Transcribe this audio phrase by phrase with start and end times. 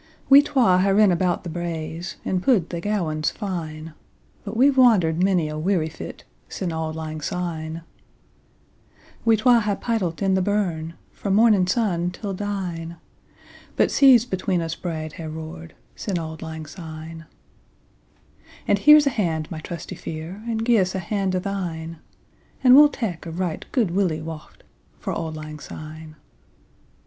[0.29, 3.93] We twa hae rin about the braes, 5 And pu'd the gowans fine;
[4.43, 7.83] But we've wander'd monie a weary fit Sin' auld lang syne.
[9.25, 12.97] We twa hae paidl't i' the burn, Frae mornin' sun till dine; 10
[13.75, 17.25] But seas between us braid hae roar'd Sin' auld lang syne.
[18.67, 21.99] And here 's a hand, my trusty fiere, And gie's a hand o' thine;
[22.63, 24.63] And we'll tak a right guid willie waught
[24.93, 26.15] 15 For auld lang syne.